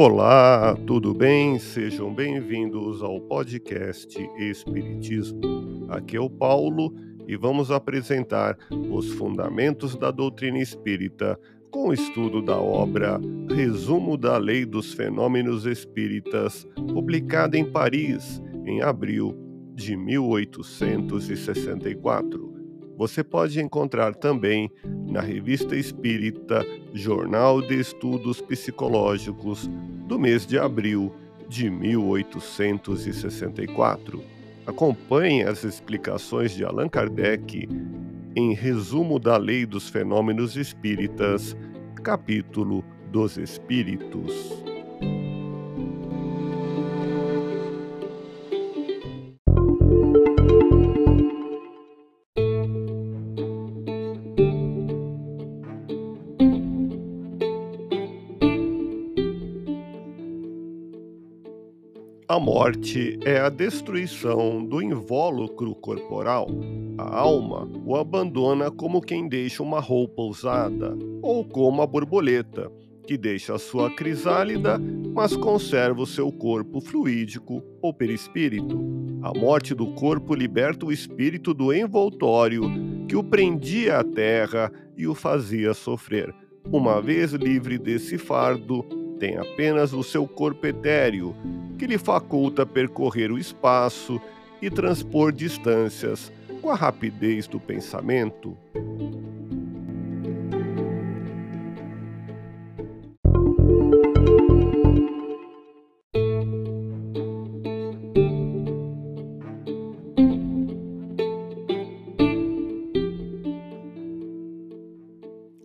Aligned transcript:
Olá, 0.00 0.76
tudo 0.86 1.12
bem? 1.12 1.58
Sejam 1.58 2.14
bem-vindos 2.14 3.02
ao 3.02 3.20
podcast 3.20 4.16
Espiritismo. 4.38 5.88
Aqui 5.88 6.16
é 6.16 6.20
o 6.20 6.30
Paulo 6.30 6.94
e 7.26 7.36
vamos 7.36 7.72
apresentar 7.72 8.56
os 8.92 9.12
fundamentos 9.14 9.96
da 9.96 10.12
doutrina 10.12 10.60
espírita 10.60 11.36
com 11.72 11.88
o 11.88 11.92
estudo 11.92 12.40
da 12.40 12.56
obra 12.56 13.20
Resumo 13.52 14.16
da 14.16 14.38
Lei 14.38 14.64
dos 14.64 14.92
Fenômenos 14.92 15.66
Espíritas, 15.66 16.64
publicada 16.94 17.58
em 17.58 17.64
Paris 17.64 18.40
em 18.64 18.80
abril 18.80 19.36
de 19.74 19.96
1864. 19.96 22.47
Você 22.98 23.22
pode 23.22 23.60
encontrar 23.60 24.16
também 24.16 24.68
na 25.06 25.20
Revista 25.20 25.76
Espírita 25.76 26.66
Jornal 26.92 27.62
de 27.62 27.78
Estudos 27.78 28.40
Psicológicos 28.40 29.70
do 30.08 30.18
mês 30.18 30.44
de 30.44 30.58
abril 30.58 31.14
de 31.48 31.70
1864. 31.70 34.20
Acompanhe 34.66 35.44
as 35.44 35.62
explicações 35.62 36.50
de 36.50 36.64
Allan 36.64 36.88
Kardec 36.88 37.68
em 38.34 38.52
Resumo 38.52 39.20
da 39.20 39.36
Lei 39.36 39.64
dos 39.64 39.88
Fenômenos 39.88 40.56
Espíritas, 40.56 41.56
capítulo 42.02 42.84
dos 43.12 43.38
Espíritos. 43.38 44.67
A 62.30 62.38
morte 62.38 63.18
é 63.24 63.40
a 63.40 63.48
destruição 63.48 64.62
do 64.62 64.82
invólucro 64.82 65.74
corporal. 65.74 66.46
A 66.98 67.20
alma 67.20 67.66
o 67.86 67.96
abandona 67.96 68.70
como 68.70 69.00
quem 69.00 69.26
deixa 69.26 69.62
uma 69.62 69.80
roupa 69.80 70.20
usada, 70.20 70.94
ou 71.22 71.42
como 71.42 71.80
a 71.80 71.86
borboleta, 71.86 72.70
que 73.06 73.16
deixa 73.16 73.54
a 73.54 73.58
sua 73.58 73.90
crisálida, 73.96 74.78
mas 75.14 75.34
conserva 75.34 76.02
o 76.02 76.06
seu 76.06 76.30
corpo 76.30 76.82
fluídico 76.82 77.62
ou 77.80 77.94
perispírito. 77.94 78.78
A 79.22 79.32
morte 79.32 79.74
do 79.74 79.86
corpo 79.94 80.34
liberta 80.34 80.84
o 80.84 80.92
espírito 80.92 81.54
do 81.54 81.72
envoltório 81.72 82.64
que 83.08 83.16
o 83.16 83.24
prendia 83.24 84.00
à 84.00 84.04
terra 84.04 84.70
e 84.98 85.06
o 85.06 85.14
fazia 85.14 85.72
sofrer. 85.72 86.34
Uma 86.70 87.00
vez 87.00 87.32
livre 87.32 87.78
desse 87.78 88.18
fardo, 88.18 88.82
tem 89.18 89.38
apenas 89.38 89.94
o 89.94 90.02
seu 90.02 90.28
corpo 90.28 90.66
etéreo, 90.66 91.34
que 91.78 91.86
lhe 91.86 91.96
faculta 91.96 92.66
percorrer 92.66 93.30
o 93.30 93.38
espaço 93.38 94.20
e 94.60 94.68
transpor 94.68 95.30
distâncias 95.32 96.32
com 96.60 96.70
a 96.70 96.74
rapidez 96.74 97.46
do 97.46 97.60
pensamento. 97.60 98.56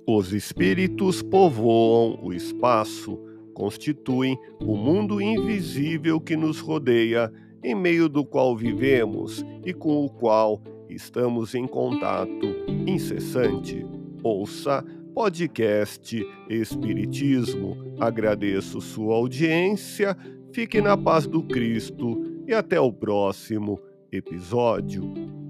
Os 0.06 0.32
espíritos 0.32 1.24
povoam 1.24 2.20
o 2.22 2.32
espaço 2.32 3.33
constituem 3.54 4.38
o 4.62 4.76
mundo 4.76 5.22
invisível 5.22 6.20
que 6.20 6.36
nos 6.36 6.60
rodeia, 6.60 7.32
em 7.64 7.74
meio 7.74 8.10
do 8.10 8.26
qual 8.26 8.56
vivemos 8.56 9.46
e 9.66 9.74
com 9.74 10.04
o 10.04 10.10
qual 10.10 10.62
estamos 10.90 11.56
em 11.56 11.66
contato 11.66 12.46
incessante. 12.86 13.86
Ouça 14.22 14.84
podcast 15.14 16.26
Espiritismo. 16.50 17.78
Agradeço 18.00 18.82
sua 18.82 19.16
audiência, 19.16 20.18
fique 20.52 20.82
na 20.82 20.98
paz 20.98 21.28
do 21.28 21.44
Cristo 21.44 22.44
e 22.48 22.54
até 22.54 22.80
o 22.80 22.92
próximo 22.92 23.80
episódio. 24.12 25.43